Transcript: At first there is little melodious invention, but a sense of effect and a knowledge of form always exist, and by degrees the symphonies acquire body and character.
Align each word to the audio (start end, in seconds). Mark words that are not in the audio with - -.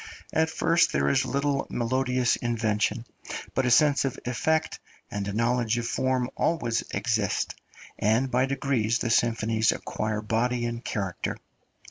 At 0.33 0.49
first 0.49 0.91
there 0.93 1.09
is 1.09 1.25
little 1.25 1.67
melodious 1.69 2.35
invention, 2.35 3.05
but 3.53 3.67
a 3.67 3.69
sense 3.69 4.03
of 4.03 4.17
effect 4.25 4.79
and 5.11 5.27
a 5.27 5.31
knowledge 5.31 5.77
of 5.77 5.85
form 5.87 6.27
always 6.35 6.81
exist, 6.89 7.53
and 7.99 8.31
by 8.31 8.47
degrees 8.47 8.97
the 8.97 9.11
symphonies 9.11 9.71
acquire 9.71 10.23
body 10.23 10.65
and 10.65 10.83
character. 10.83 11.37